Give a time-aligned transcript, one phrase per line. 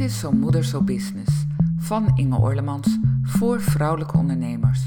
[0.00, 1.46] Dit is Zo Moeder Zo Business
[1.76, 4.80] van Inge Orlemans voor vrouwelijke ondernemers.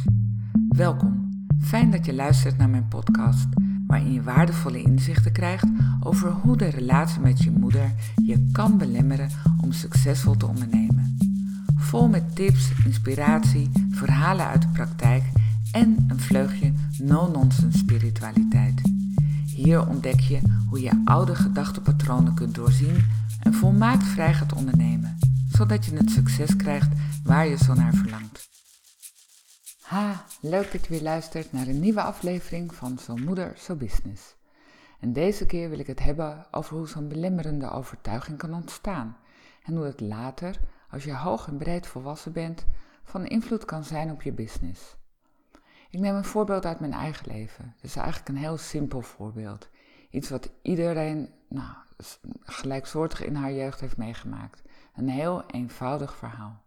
[0.70, 3.48] Welkom, fijn dat je luistert naar mijn podcast,
[3.88, 5.68] waarin je waardevolle inzichten krijgt
[6.00, 7.94] over hoe de relatie met je moeder
[8.26, 9.30] je kan belemmeren
[9.62, 11.18] om succesvol te ondernemen.
[11.76, 15.24] Vol met tips, inspiratie, verhalen uit de praktijk
[15.72, 18.82] en een vleugje no-nonsense spiritualiteit.
[19.46, 22.96] Hier ontdek je hoe je oude gedachtepatronen kunt doorzien
[23.54, 25.18] en volmaakt vrij gaat ondernemen,
[25.50, 26.90] zodat je het succes krijgt
[27.24, 28.50] waar je zo naar verlangt.
[29.82, 34.36] Ha, leuk dat je weer luistert naar een nieuwe aflevering van Zo Moeder, Zo Business.
[35.00, 39.18] En deze keer wil ik het hebben over hoe zo'n belemmerende overtuiging kan ontstaan
[39.64, 42.66] en hoe het later, als je hoog en breed volwassen bent,
[43.04, 44.96] van invloed kan zijn op je business.
[45.90, 47.74] Ik neem een voorbeeld uit mijn eigen leven.
[47.76, 49.70] Het is eigenlijk een heel simpel voorbeeld.
[50.10, 51.76] Iets wat iedereen nou,
[52.40, 54.62] gelijksoortig in haar jeugd heeft meegemaakt.
[54.96, 56.62] Een heel eenvoudig verhaal.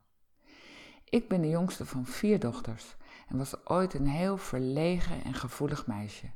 [1.04, 2.96] Ik ben de jongste van vier dochters
[3.28, 6.26] en was ooit een heel verlegen en gevoelig meisje.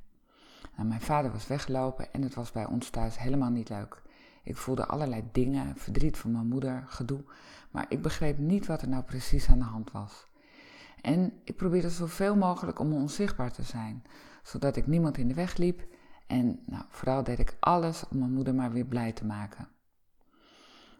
[0.76, 4.02] Nou, mijn vader was weggelopen en het was bij ons thuis helemaal niet leuk.
[4.42, 7.24] Ik voelde allerlei dingen, verdriet van mijn moeder, gedoe,
[7.70, 10.26] maar ik begreep niet wat er nou precies aan de hand was.
[11.00, 14.04] En ik probeerde zoveel mogelijk om onzichtbaar te zijn,
[14.42, 15.82] zodat ik niemand in de weg liep
[16.30, 19.68] en nou, vooral deed ik alles om mijn moeder maar weer blij te maken.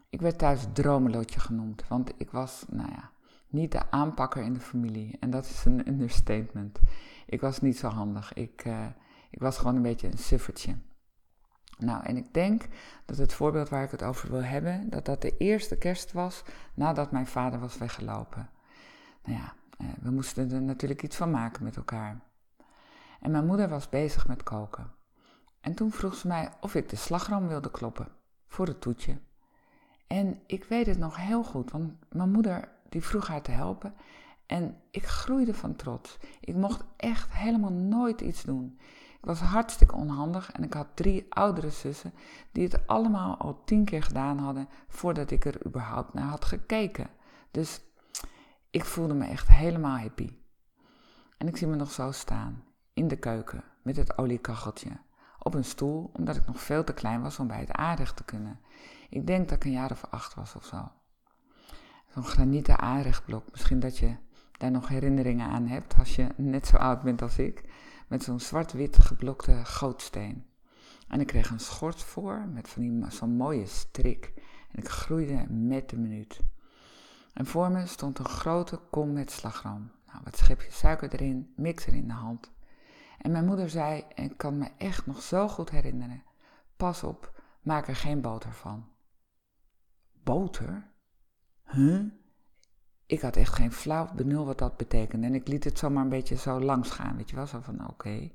[0.08, 3.10] Ik werd thuis dromelotje genoemd, want ik was, nou ja,
[3.48, 5.16] niet de aanpakker in de familie.
[5.20, 6.80] En dat is een understatement.
[7.26, 8.32] Ik was niet zo handig.
[8.32, 8.86] Ik, uh,
[9.30, 10.76] ik was gewoon een beetje een suffertje.
[11.78, 12.66] Nou, en ik denk
[13.04, 16.42] dat het voorbeeld waar ik het over wil hebben, dat dat de eerste kerst was
[16.74, 18.50] nadat mijn vader was weggelopen.
[19.24, 22.20] Nou ja, uh, we moesten er natuurlijk iets van maken met elkaar.
[23.20, 24.98] En mijn moeder was bezig met koken.
[25.60, 28.08] En toen vroeg ze mij of ik de slagroom wilde kloppen
[28.46, 29.18] voor het toetje.
[30.06, 33.94] En ik weet het nog heel goed, want mijn moeder die vroeg haar te helpen
[34.46, 36.18] en ik groeide van trots.
[36.40, 38.78] Ik mocht echt helemaal nooit iets doen.
[39.18, 42.12] Ik was hartstikke onhandig en ik had drie oudere zussen
[42.52, 47.10] die het allemaal al tien keer gedaan hadden voordat ik er überhaupt naar had gekeken.
[47.50, 47.80] Dus
[48.70, 50.32] ik voelde me echt helemaal happy.
[51.38, 54.90] En ik zie me nog zo staan, in de keuken, met het oliekacheltje
[55.42, 58.24] op een stoel, omdat ik nog veel te klein was om bij het aanrecht te
[58.24, 58.60] kunnen.
[59.08, 60.88] Ik denk dat ik een jaar of acht was of zo.
[62.14, 64.16] Zo'n granieten aanrechtblok, misschien dat je
[64.58, 67.64] daar nog herinneringen aan hebt als je net zo oud bent als ik,
[68.08, 70.46] met zo'n zwart-wit geblokte gootsteen.
[71.08, 74.32] En ik kreeg een schort voor met van die, zo'n mooie strik
[74.70, 76.40] en ik groeide met de minuut.
[77.32, 79.90] En voor me stond een grote kom met slagroom.
[80.06, 82.50] Nou, wat schepje suiker erin, mixer in de hand.
[83.20, 86.22] En mijn moeder zei, en ik kan me echt nog zo goed herinneren:
[86.76, 88.88] Pas op, maak er geen boter van.
[90.22, 90.90] Boter?
[91.64, 92.04] Huh?
[93.06, 95.26] Ik had echt geen flauw benul wat dat betekende.
[95.26, 97.88] En ik liet het zomaar een beetje zo langs gaan, weet je wel, zo van
[97.88, 98.30] oké.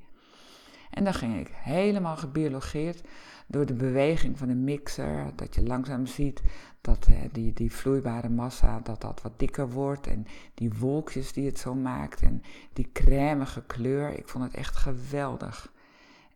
[0.89, 3.01] En dan ging ik helemaal gebiologeerd
[3.47, 6.41] door de beweging van de mixer, dat je langzaam ziet
[6.81, 11.45] dat eh, die, die vloeibare massa dat dat wat dikker wordt en die wolkjes die
[11.45, 14.17] het zo maakt en die crèmige kleur.
[14.17, 15.73] Ik vond het echt geweldig.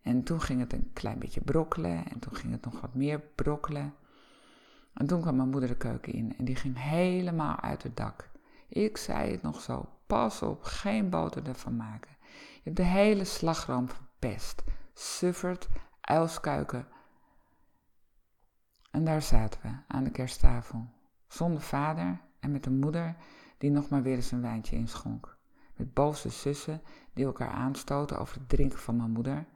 [0.02, 3.20] En toen ging het een klein beetje brokkelen en toen ging het nog wat meer
[3.34, 3.94] brokkelen.
[4.92, 8.30] En toen kwam mijn moeder de keuken in en die ging helemaal uit het dak.
[8.68, 12.10] Ik zei het nog zo, pas op, geen boter ervan maken.
[12.54, 13.86] Je hebt de hele slagroom
[14.20, 14.62] verpest.
[14.94, 15.68] Suffert,
[16.00, 16.86] uilskuiken,
[18.90, 20.88] en daar zaten we aan de kersttafel,
[21.28, 23.16] zonder vader en met een moeder
[23.58, 25.36] die nog maar weer eens een wijntje inschonk.
[25.76, 26.82] Met boze zussen
[27.12, 29.46] die elkaar aanstoten over het drinken van mijn moeder.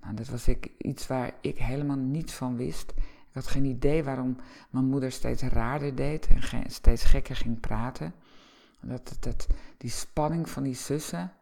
[0.00, 2.90] Nou, dat was ik, iets waar ik helemaal niets van wist.
[2.98, 4.36] Ik had geen idee waarom
[4.70, 8.14] mijn moeder steeds raarder deed en steeds gekker ging praten.
[8.80, 9.46] Dat, dat,
[9.78, 11.32] die spanning van die zussen.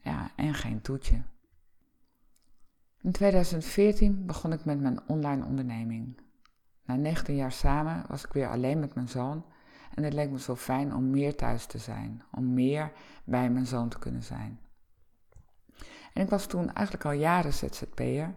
[0.00, 1.22] Ja, en geen toetje.
[3.04, 6.20] In 2014 begon ik met mijn online onderneming.
[6.84, 9.44] Na 19 jaar samen was ik weer alleen met mijn zoon
[9.94, 12.92] en het leek me zo fijn om meer thuis te zijn, om meer
[13.24, 14.58] bij mijn zoon te kunnen zijn.
[16.12, 18.34] En ik was toen eigenlijk al jaren ZZP'er,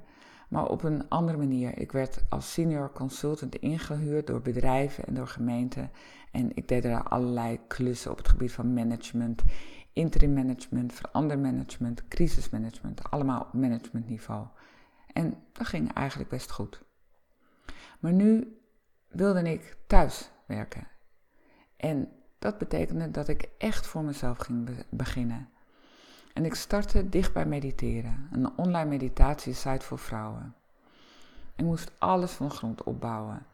[0.49, 1.77] maar op een andere manier.
[1.77, 5.91] Ik werd als senior consultant ingehuurd door bedrijven en door gemeenten
[6.31, 9.43] en ik deed er allerlei klussen op het gebied van management,
[9.93, 14.47] interim management, verandermanagement, crisismanagement, allemaal op managementniveau.
[15.17, 16.81] En dat ging eigenlijk best goed.
[17.99, 18.59] Maar nu
[19.07, 20.87] wilde ik thuis werken.
[21.77, 25.49] En dat betekende dat ik echt voor mezelf ging beginnen.
[26.33, 30.55] En ik startte dicht bij mediteren, een online meditatiesite voor vrouwen.
[31.55, 33.45] Ik moest alles van grond opbouwen.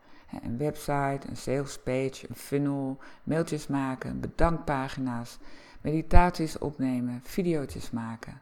[0.42, 5.38] Een website, een sales page, een funnel, mailtjes maken, bedankpagina's,
[5.82, 8.42] meditaties opnemen, video's maken.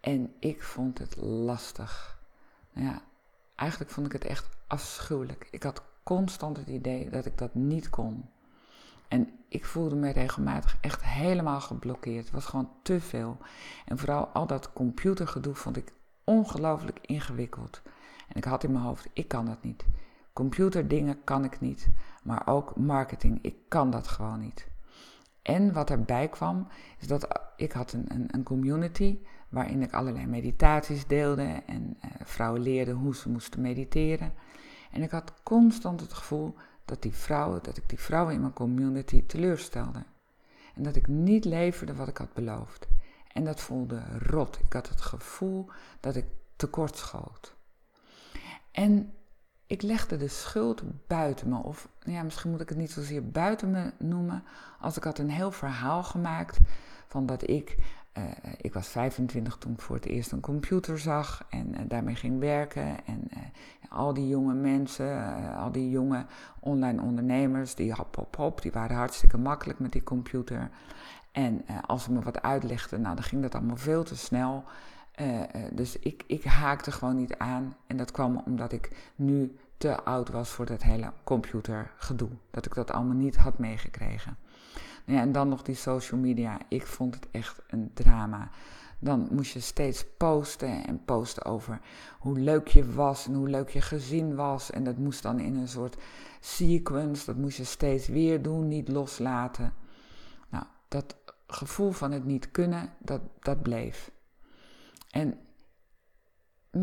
[0.00, 2.13] En ik vond het lastig.
[2.74, 3.02] Ja,
[3.54, 5.48] eigenlijk vond ik het echt afschuwelijk.
[5.50, 8.28] Ik had constant het idee dat ik dat niet kon.
[9.08, 12.24] En ik voelde me regelmatig echt helemaal geblokkeerd.
[12.24, 13.38] Het was gewoon te veel.
[13.84, 15.92] En vooral al dat computergedoe vond ik
[16.24, 17.82] ongelooflijk ingewikkeld.
[18.28, 19.86] En ik had in mijn hoofd, ik kan dat niet.
[20.32, 21.88] Computerdingen kan ik niet.
[22.22, 24.68] Maar ook marketing, ik kan dat gewoon niet.
[25.42, 26.66] En wat erbij kwam,
[26.98, 29.18] is dat ik had een, een, een community
[29.54, 34.32] waarin ik allerlei meditaties deelde en uh, vrouwen leerden hoe ze moesten mediteren.
[34.90, 36.54] En ik had constant het gevoel
[36.84, 40.04] dat die vrouwen, dat ik die vrouwen in mijn community teleurstelde.
[40.74, 42.86] En dat ik niet leverde wat ik had beloofd.
[43.32, 44.58] En dat voelde rot.
[44.64, 46.26] Ik had het gevoel dat ik
[46.56, 47.56] tekort schoot.
[48.70, 49.12] En
[49.66, 51.56] ik legde de schuld buiten me.
[51.56, 54.44] Of ja, misschien moet ik het niet zozeer buiten me noemen.
[54.80, 56.58] Als ik had een heel verhaal gemaakt
[57.08, 57.76] van dat ik.
[58.18, 58.24] Uh,
[58.56, 62.40] ik was 25 toen ik voor het eerst een computer zag en uh, daarmee ging
[62.40, 63.06] werken.
[63.06, 63.28] En
[63.88, 66.26] al die jonge mensen, al die jonge
[66.60, 70.70] online ondernemers, die hop, hop, hop, die waren hartstikke makkelijk met die computer.
[71.32, 74.64] En als ze me wat uitlegden, nou, dan ging dat allemaal veel te snel.
[75.72, 77.76] Dus ik, ik haakte gewoon niet aan.
[77.86, 82.30] En dat kwam omdat ik nu te oud was voor dat hele computergedoe.
[82.50, 84.36] Dat ik dat allemaal niet had meegekregen.
[85.04, 86.58] Ja, en dan nog die social media.
[86.68, 88.50] Ik vond het echt een drama.
[88.98, 91.80] Dan moest je steeds posten en posten over
[92.18, 94.70] hoe leuk je was en hoe leuk je gezin was.
[94.70, 95.96] En dat moest dan in een soort
[96.40, 97.26] sequence.
[97.26, 99.72] Dat moest je steeds weer doen, niet loslaten.
[100.48, 101.16] Nou, dat
[101.46, 104.10] gevoel van het niet kunnen, dat, dat bleef.
[105.10, 105.38] En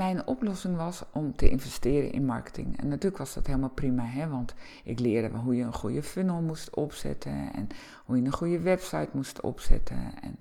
[0.01, 2.80] mijn oplossing was om te investeren in marketing.
[2.80, 4.53] En natuurlijk was dat helemaal prima, hè, want
[4.83, 7.68] ik leerde hoe je een goede funnel moest opzetten en
[8.06, 10.38] hoe je een goede website moest opzetten en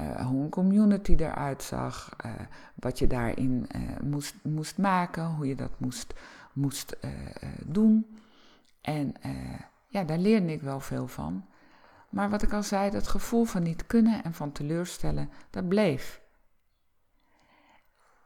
[0.00, 2.32] uh, hoe een community eruit zag, uh,
[2.74, 6.14] wat je daarin uh, moest, moest maken, hoe je dat moest,
[6.52, 6.96] moest
[7.66, 8.18] doen.
[8.80, 9.14] En
[9.86, 11.44] ja, daar leerde ik wel veel van.
[12.08, 16.20] Maar wat ik al zei, dat gevoel van niet kunnen en van teleurstellen, dat bleef.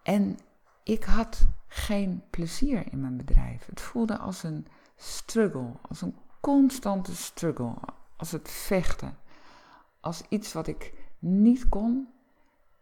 [0.02, 0.38] En
[0.86, 3.66] ik had geen plezier in mijn bedrijf.
[3.66, 4.66] Het voelde als een
[4.96, 7.74] struggle, als een constante struggle,
[8.16, 9.18] als het vechten,
[10.00, 12.08] als iets wat ik niet kon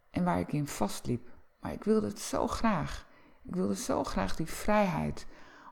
[0.09, 1.29] en waar ik in vastliep.
[1.59, 3.07] Maar ik wilde het zo graag.
[3.43, 5.27] Ik wilde zo graag die vrijheid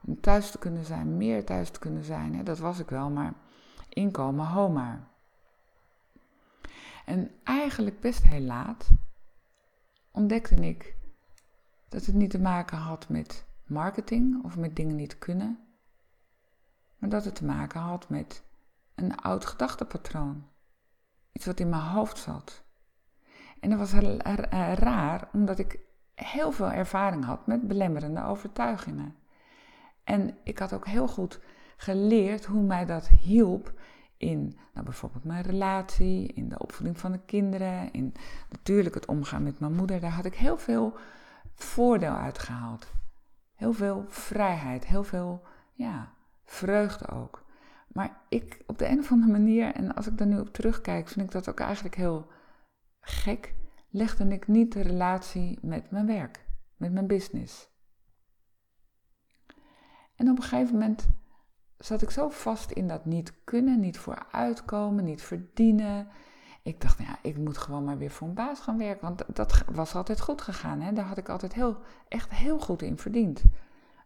[0.06, 2.44] om thuis te kunnen zijn, meer thuis te kunnen zijn.
[2.44, 3.34] Dat was ik wel, maar
[3.90, 5.08] inkomen, homa.
[7.06, 8.90] En eigenlijk best heel laat
[10.12, 11.02] ontdekte ik
[11.94, 15.60] dat het niet te maken had met marketing of met dingen niet kunnen,
[16.98, 18.44] maar dat het te maken had met
[18.96, 20.44] een oud gedachtepatroon.
[21.32, 22.64] Iets wat in mijn hoofd zat.
[23.60, 23.94] En dat was
[24.74, 25.80] raar, omdat ik
[26.16, 29.16] heel veel ervaring had met belemmerende overtuigingen.
[30.04, 31.40] En ik had ook heel goed
[31.78, 33.74] geleerd hoe mij dat hielp
[34.18, 38.14] in nou, bijvoorbeeld mijn relatie, in de opvoeding van de kinderen, in
[38.50, 40.00] natuurlijk het omgaan met mijn moeder.
[40.00, 40.98] Daar had ik heel veel
[41.64, 42.92] voordeel uitgehaald.
[43.54, 46.14] Heel veel vrijheid, heel veel ja,
[46.46, 47.46] vreugde ook.
[47.88, 51.08] Maar ik op de een of andere manier, en als ik daar nu op terugkijk,
[51.08, 52.32] vind ik dat ook eigenlijk heel
[53.00, 53.56] gek,
[53.90, 56.46] legde ik niet de relatie met mijn werk,
[56.78, 57.72] met mijn business.
[60.16, 61.08] En op een gegeven moment
[61.78, 66.08] zat ik zo vast in dat niet kunnen, niet vooruitkomen, niet verdienen,
[66.64, 69.08] ik dacht, ja, ik moet gewoon maar weer voor een baas gaan werken.
[69.08, 70.82] Want dat was altijd goed gegaan.
[70.82, 70.94] Hè?
[70.94, 71.78] Daar had ik altijd heel,
[72.08, 73.44] echt heel goed in verdiend.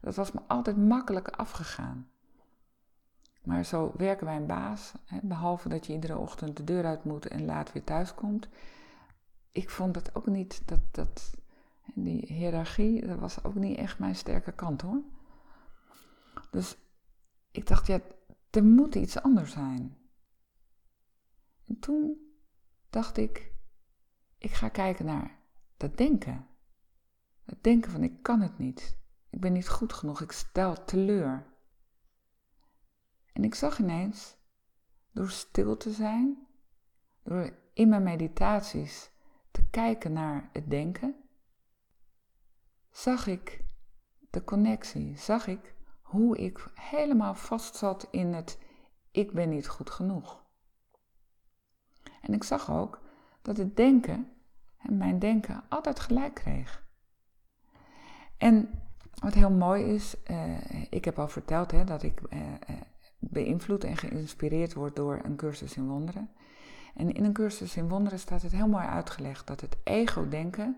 [0.01, 2.09] Dat was me altijd makkelijk afgegaan.
[3.43, 5.19] Maar zo werken wij een baas, hè?
[5.23, 8.47] behalve dat je iedere ochtend de deur uit moet en laat weer thuis komt.
[9.51, 11.37] Ik vond dat ook niet, dat, dat,
[11.93, 15.01] die hiërarchie, dat was ook niet echt mijn sterke kant hoor.
[16.51, 16.77] Dus
[17.51, 17.99] ik dacht, ja,
[18.49, 19.97] er moet iets anders zijn.
[21.67, 22.26] En toen
[22.89, 23.51] dacht ik,
[24.37, 25.39] ik ga kijken naar
[25.77, 26.47] dat denken.
[27.45, 28.97] Het denken van ik kan het niet.
[29.29, 30.21] Ik ben niet goed genoeg.
[30.21, 31.45] Ik stel teleur.
[33.33, 34.37] En ik zag ineens,
[35.11, 36.47] door stil te zijn,
[37.23, 39.11] door in mijn meditaties
[39.51, 41.15] te kijken naar het denken,
[42.91, 43.63] zag ik
[44.29, 45.17] de connectie.
[45.17, 48.59] Zag ik hoe ik helemaal vast zat in het
[49.11, 50.45] ik ben niet goed genoeg.
[52.27, 53.01] En ik zag ook
[53.41, 54.31] dat het denken,
[54.81, 56.85] mijn denken, altijd gelijk kreeg.
[58.37, 58.69] En
[59.21, 60.57] wat heel mooi is, uh,
[60.89, 62.39] ik heb al verteld hè, dat ik uh,
[63.19, 66.29] beïnvloed en geïnspireerd word door een cursus in wonderen.
[66.95, 70.77] En in een cursus in wonderen staat het heel mooi uitgelegd dat het ego-denken,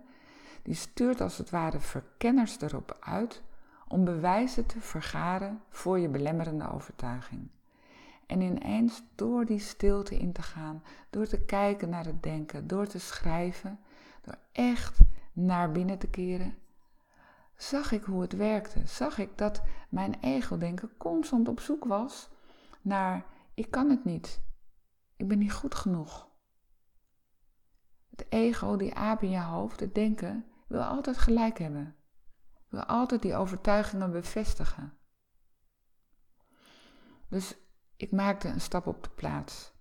[0.61, 3.41] die stuurt als het ware verkenners erop uit
[3.87, 7.49] om bewijzen te vergaren voor je belemmerende overtuiging.
[8.29, 12.87] En ineens door die stilte in te gaan, door te kijken naar het denken, door
[12.87, 13.79] te schrijven,
[14.21, 14.99] door echt
[15.33, 16.57] naar binnen te keren,
[17.55, 18.87] zag ik hoe het werkte.
[18.87, 22.29] Zag ik dat mijn ego-denken constant op zoek was
[22.81, 24.41] naar: ik kan het niet,
[25.15, 26.27] ik ben niet goed genoeg.
[28.09, 31.95] Het ego, die aap in je hoofd, het denken, wil altijd gelijk hebben.
[32.67, 34.93] Wil altijd die overtuigingen bevestigen.
[37.27, 37.57] Dus
[37.99, 39.73] ik maakte een stap op de plaats.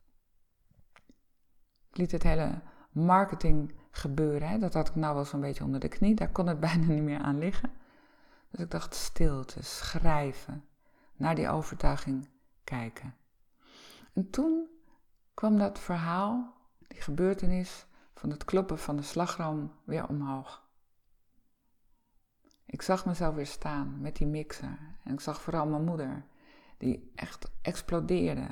[1.90, 2.60] Ik liet het hele
[2.90, 4.48] marketing gebeuren.
[4.48, 4.58] Hè?
[4.58, 6.14] Dat had ik nou wel zo'n beetje onder de knie.
[6.14, 7.70] Daar kon het bijna niet meer aan liggen.
[8.50, 10.64] Dus ik dacht stilte, schrijven,
[11.16, 12.28] naar die overtuiging
[12.64, 13.14] kijken.
[14.12, 14.68] En toen
[15.34, 16.54] kwam dat verhaal,
[16.88, 20.66] die gebeurtenis van het kloppen van de slagroom weer omhoog.
[22.66, 26.24] Ik zag mezelf weer staan met die mixer en ik zag vooral mijn moeder,
[26.78, 28.48] die echt explodeerde.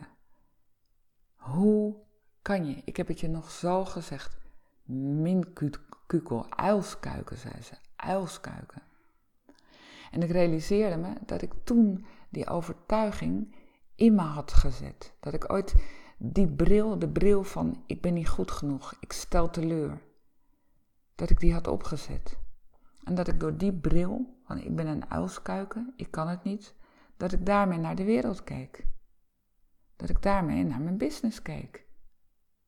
[1.35, 1.97] Hoe
[2.43, 4.37] kan je, ik heb het je nog zo gezegd,
[4.85, 8.83] minkukel, uilskuiken, zei ze, uilskuiken.
[10.11, 13.55] En ik realiseerde me dat ik toen die overtuiging
[13.95, 15.15] in me had gezet.
[15.21, 15.75] Dat ik ooit
[16.19, 20.03] die bril, de bril van ik ben niet goed genoeg, ik stel teleur,
[21.15, 22.39] dat ik die had opgezet.
[23.05, 26.75] En dat ik door die bril van ik ben een uilskuiken, ik kan het niet,
[27.17, 28.87] dat ik daarmee naar de wereld keek.
[29.97, 31.87] Dat ik daarmee naar mijn business keek.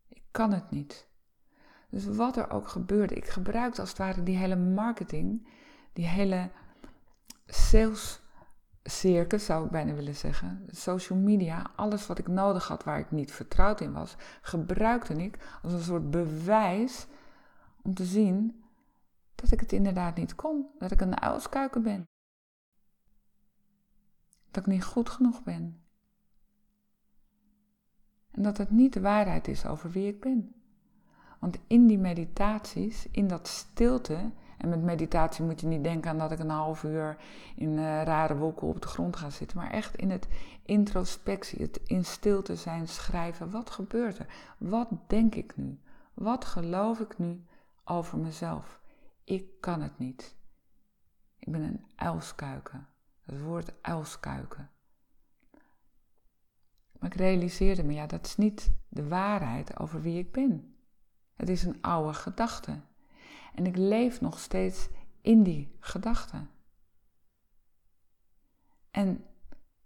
[0.09, 1.09] Ik kan het niet.
[1.91, 5.49] Dus wat er ook gebeurde, ik gebruikte als het ware die hele marketing,
[5.93, 6.51] die hele
[7.47, 8.21] sales
[8.83, 10.67] circus zou ik bijna willen zeggen.
[10.67, 15.59] Social media, alles wat ik nodig had waar ik niet vertrouwd in was, gebruikte ik
[15.63, 17.07] als een soort bewijs
[17.83, 18.65] om te zien
[19.35, 20.67] dat ik het inderdaad niet kon.
[20.79, 22.05] Dat ik een uilskuiken ben.
[24.59, 25.83] Dat ik niet goed genoeg ben.
[28.31, 30.55] En dat het niet de waarheid is over wie ik ben.
[31.41, 36.19] Want in die meditaties, in dat stilte, en met meditatie moet je niet denken aan
[36.19, 37.17] dat ik een half uur
[37.57, 40.29] in uh, rare wolken op de grond ga zitten, maar echt in het
[40.63, 43.51] introspectie, het in stilte zijn, schrijven.
[43.51, 44.27] Wat gebeurt er?
[44.59, 45.81] Wat denk ik nu?
[46.15, 47.45] Wat geloof ik nu
[47.85, 48.81] over mezelf?
[49.25, 50.37] Ik kan het niet.
[51.39, 52.87] Ik ben een uilskuiken.
[53.29, 54.71] Het woord uilskuiken.
[56.99, 60.77] Maar ik realiseerde me, ja, dat is niet de waarheid over wie ik ben.
[61.35, 62.81] Het is een oude gedachte.
[63.55, 64.89] En ik leef nog steeds
[65.21, 66.51] in die gedachten.
[68.91, 69.25] En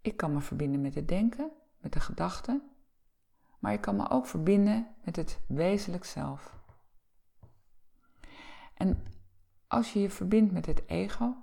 [0.00, 2.62] ik kan me verbinden met het denken, met de gedachten,
[3.58, 6.60] maar ik kan me ook verbinden met het wezenlijk zelf.
[8.74, 9.02] En
[9.66, 11.41] als je je verbindt met het ego,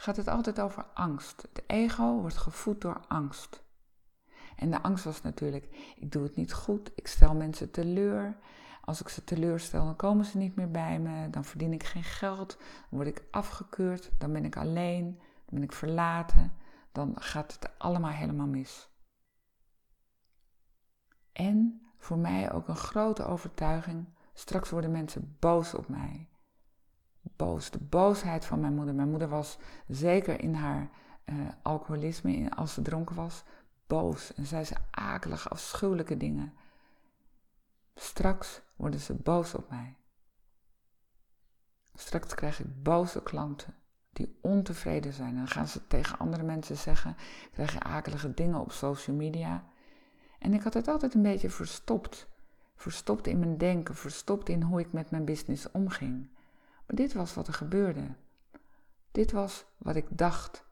[0.00, 1.42] gaat het altijd over angst.
[1.42, 3.62] Het ego wordt gevoed door angst.
[4.56, 8.36] En de angst was natuurlijk, ik doe het niet goed, ik stel mensen teleur,
[8.84, 12.04] als ik ze teleurstel, dan komen ze niet meer bij me, dan verdien ik geen
[12.04, 16.52] geld, dan word ik afgekeurd, dan ben ik alleen, dan ben ik verlaten,
[16.92, 18.88] dan gaat het allemaal helemaal mis.
[21.32, 26.28] En voor mij ook een grote overtuiging, straks worden mensen boos op mij.
[27.36, 28.94] Boos, de boosheid van mijn moeder.
[28.94, 30.90] Mijn moeder was zeker in haar
[31.24, 33.44] uh, alcoholisme, als ze dronken was,
[33.86, 34.34] boos.
[34.34, 36.52] En zei ze akelige, afschuwelijke dingen.
[37.94, 39.96] Straks worden ze boos op mij.
[41.94, 43.74] Straks krijg ik boze klanten
[44.12, 45.28] die ontevreden zijn.
[45.28, 47.16] En dan gaan ze tegen andere mensen zeggen,
[47.52, 49.64] krijgen akelige dingen op social media.
[50.38, 52.28] En ik had het altijd een beetje verstopt.
[52.74, 56.28] Verstopt in mijn denken, verstopt in hoe ik met mijn business omging.
[56.94, 58.14] Dit was wat er gebeurde.
[59.12, 60.64] Dit was wat ik dacht.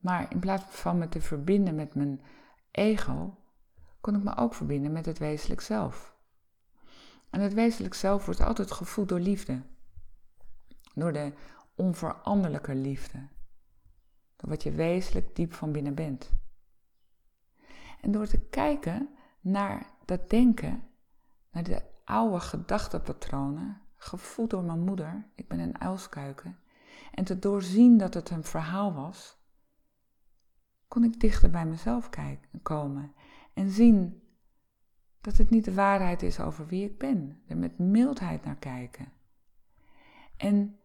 [0.00, 2.20] Maar in plaats van me te verbinden met mijn
[2.70, 3.36] ego,
[4.00, 6.16] kon ik me ook verbinden met het wezenlijk zelf.
[7.30, 9.62] En het wezenlijk zelf wordt altijd gevoed door liefde.
[10.94, 11.32] Door de
[11.74, 13.28] onveranderlijke liefde.
[14.36, 16.32] Door wat je wezenlijk diep van binnen bent.
[18.00, 19.08] En door te kijken
[19.40, 20.88] naar dat denken,
[21.50, 26.58] naar de oude gedachtenpatronen, gevoed door mijn moeder, ik ben een uilskuiken,
[27.14, 29.38] en te doorzien dat het een verhaal was,
[30.88, 33.14] kon ik dichter bij mezelf kijken, komen
[33.54, 34.22] en zien
[35.20, 37.42] dat het niet de waarheid is over wie ik ben.
[37.46, 39.12] Er met mildheid naar kijken.
[40.36, 40.78] En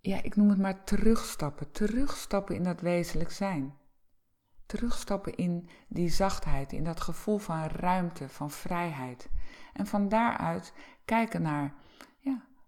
[0.00, 1.70] ja, ik noem het maar terugstappen.
[1.70, 3.74] Terugstappen in dat wezenlijk zijn.
[4.66, 9.30] Terugstappen in die zachtheid, in dat gevoel van ruimte, van vrijheid.
[9.72, 10.72] En van daaruit
[11.04, 11.74] kijken naar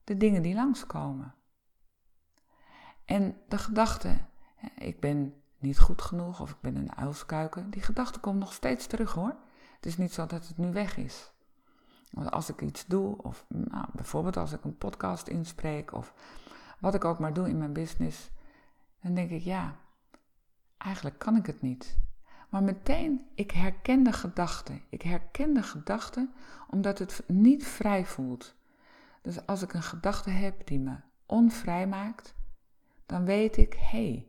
[0.06, 1.34] de dingen die langskomen.
[3.04, 4.18] En de gedachte,
[4.74, 8.86] ik ben niet goed genoeg of ik ben een uilskuiken, die gedachte komt nog steeds
[8.86, 9.36] terug hoor.
[9.74, 11.30] Het is niet zo dat het nu weg is.
[12.10, 16.14] Want als ik iets doe, of nou, bijvoorbeeld als ik een podcast inspreek, of
[16.80, 18.30] wat ik ook maar doe in mijn business,
[19.02, 19.76] dan denk ik ja,
[20.78, 21.98] eigenlijk kan ik het niet.
[22.48, 24.80] Maar meteen, ik herken de gedachte.
[24.88, 26.28] Ik herken de gedachte
[26.70, 28.54] omdat het niet vrij voelt.
[29.26, 32.34] Dus als ik een gedachte heb die me onvrij maakt,
[33.06, 34.28] dan weet ik, hé, hey,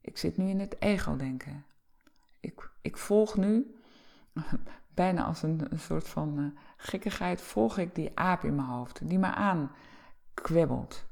[0.00, 1.64] ik zit nu in het ego-denken.
[2.40, 3.76] Ik, ik volg nu,
[4.94, 9.08] bijna als een, een soort van uh, gekkigheid, volg ik die aap in mijn hoofd,
[9.08, 11.04] die me aankwebbelt.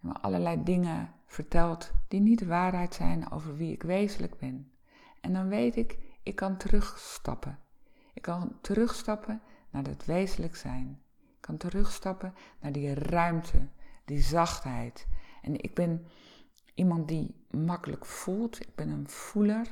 [0.00, 4.72] En me allerlei dingen vertelt die niet de waarheid zijn over wie ik wezenlijk ben.
[5.20, 7.58] En dan weet ik, ik kan terugstappen.
[8.14, 11.02] Ik kan terugstappen naar het wezenlijk zijn.
[11.56, 13.66] Terugstappen naar die ruimte,
[14.04, 15.06] die zachtheid.
[15.42, 16.06] En ik ben
[16.74, 18.60] iemand die makkelijk voelt.
[18.60, 19.66] Ik ben een voeler.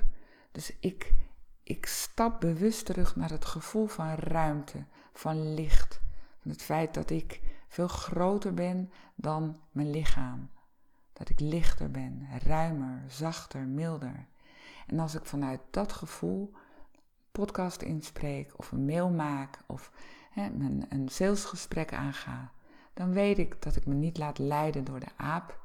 [0.52, 1.14] Dus ik,
[1.62, 6.00] ik stap bewust terug naar het gevoel van ruimte, van licht.
[6.38, 10.50] Van het feit dat ik veel groter ben dan mijn lichaam.
[11.12, 14.26] Dat ik lichter ben, ruimer, zachter, milder.
[14.87, 16.52] En als ik vanuit dat gevoel
[17.33, 19.92] podcast inspreek of een mail maak of
[20.36, 22.52] hè, een, een salesgesprek aanga,
[22.94, 25.60] dan weet ik dat ik me niet laat leiden door de aap,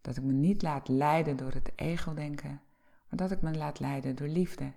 [0.00, 2.60] dat ik me niet laat leiden door het ego-denken,
[3.08, 4.72] maar dat ik me laat leiden door liefde.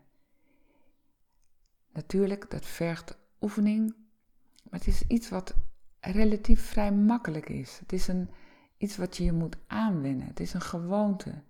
[1.94, 3.96] Natuurlijk, dat vergt oefening,
[4.64, 5.56] maar het is iets wat
[6.00, 7.80] relatief vrij makkelijk is.
[7.80, 8.30] Het is een,
[8.78, 10.28] iets wat je je moet aanwennen.
[10.28, 11.42] Het is een gewoonte.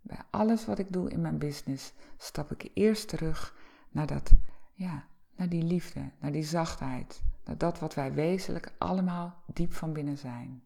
[0.00, 3.54] Bij alles wat ik doe in mijn business stap ik eerst terug
[3.90, 4.32] naar dat,
[4.72, 5.04] ja,
[5.40, 10.18] naar die liefde, naar die zachtheid, naar dat wat wij wezenlijk allemaal diep van binnen
[10.18, 10.62] zijn.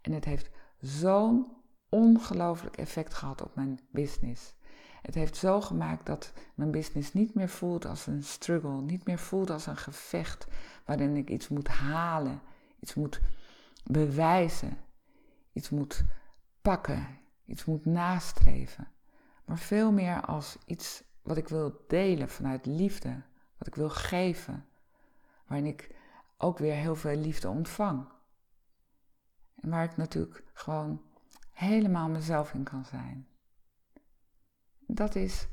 [0.00, 1.46] En het heeft zo'n
[1.88, 4.54] ongelooflijk effect gehad op mijn business.
[5.02, 9.18] Het heeft zo gemaakt dat mijn business niet meer voelt als een struggle, niet meer
[9.18, 10.46] voelt als een gevecht
[10.84, 12.40] waarin ik iets moet halen,
[12.80, 13.20] iets moet
[13.84, 14.78] bewijzen,
[15.52, 16.04] iets moet
[16.62, 17.06] pakken,
[17.44, 18.88] iets moet nastreven.
[19.44, 23.22] Maar veel meer als iets wat ik wil delen vanuit liefde,
[23.62, 24.66] wat ik wil geven,
[25.46, 25.94] waarin ik
[26.36, 28.08] ook weer heel veel liefde ontvang.
[29.54, 31.02] En waar ik natuurlijk gewoon
[31.52, 33.28] helemaal mezelf in kan zijn.
[34.86, 35.48] Dat is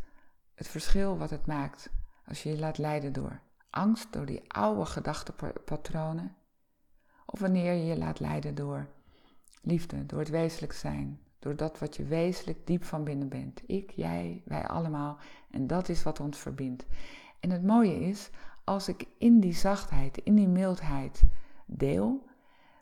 [0.54, 1.90] het verschil wat het maakt
[2.26, 6.36] als je je laat leiden door angst, door die oude gedachtepatronen,
[7.26, 8.88] of wanneer je je laat leiden door
[9.62, 13.62] liefde, door het wezenlijk zijn, door dat wat je wezenlijk diep van binnen bent.
[13.66, 15.18] Ik, jij, wij allemaal.
[15.52, 16.86] En dat is wat ons verbindt.
[17.40, 18.30] En het mooie is,
[18.64, 21.24] als ik in die zachtheid, in die mildheid
[21.66, 22.28] deel,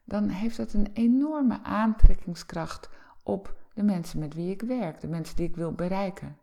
[0.03, 2.89] dan heeft dat een enorme aantrekkingskracht
[3.23, 6.37] op de mensen met wie ik werk, de mensen die ik wil bereiken.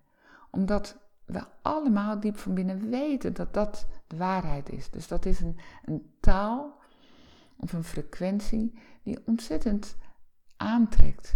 [0.51, 4.91] Omdat we allemaal diep van binnen weten dat dat de waarheid is.
[4.91, 6.81] Dus dat is een, een taal
[7.57, 9.97] of een frequentie die ontzettend
[10.57, 11.35] aantrekt,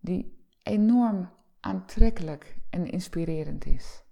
[0.00, 1.28] die enorm
[1.60, 4.02] aantrekkelijk en inspirerend is.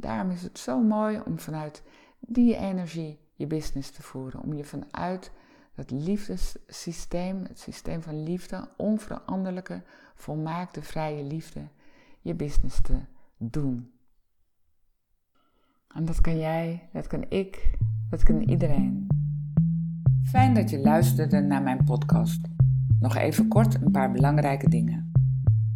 [0.00, 1.82] Daarom is het zo mooi om vanuit
[2.20, 5.32] die energie je business te voeren, om je vanuit
[5.74, 9.82] dat liefdessysteem, het systeem van liefde, onveranderlijke,
[10.14, 11.68] volmaakte, vrije liefde,
[12.20, 12.98] je business te
[13.36, 13.90] doen.
[15.94, 17.78] En dat kan jij, dat kan ik,
[18.10, 19.06] dat kan iedereen.
[20.22, 22.40] Fijn dat je luisterde naar mijn podcast.
[23.00, 25.12] Nog even kort een paar belangrijke dingen.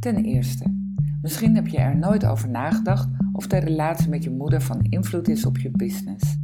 [0.01, 0.84] Ten eerste,
[1.25, 5.29] misschien heb je er nooit over nagedacht of de relatie met je moeder van invloed
[5.29, 6.39] is op je business.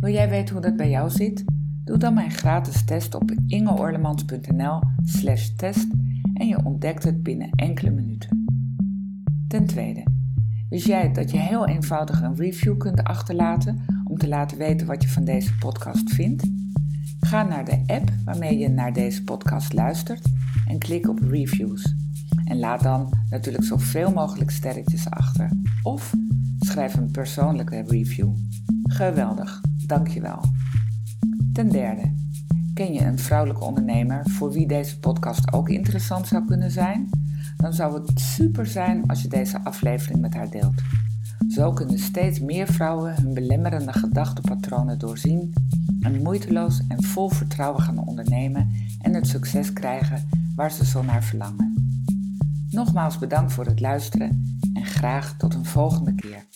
[0.00, 1.44] Wil jij weten hoe dat bij jou zit?
[1.84, 5.86] Doe dan mijn gratis test op ingeorlemans.nl/slash test
[6.34, 8.44] en je ontdekt het binnen enkele minuten.
[9.48, 10.06] Ten tweede,
[10.68, 15.02] wist jij dat je heel eenvoudig een review kunt achterlaten om te laten weten wat
[15.02, 16.50] je van deze podcast vindt?
[17.20, 20.26] Ga naar de app waarmee je naar deze podcast luistert
[20.66, 21.94] en klik op reviews.
[22.50, 25.50] En laat dan natuurlijk zoveel mogelijk sterretjes achter.
[25.82, 26.14] Of
[26.58, 28.28] schrijf een persoonlijke review.
[28.82, 30.44] Geweldig, dankjewel.
[31.52, 32.14] Ten derde,
[32.74, 37.08] ken je een vrouwelijke ondernemer voor wie deze podcast ook interessant zou kunnen zijn?
[37.56, 40.82] Dan zou het super zijn als je deze aflevering met haar deelt.
[41.48, 45.52] Zo kunnen steeds meer vrouwen hun belemmerende gedachtenpatronen doorzien
[46.00, 51.24] en moeiteloos en vol vertrouwen gaan ondernemen en het succes krijgen waar ze zo naar
[51.24, 51.69] verlangen.
[52.70, 56.46] Nogmaals bedankt voor het luisteren en graag tot een volgende keer.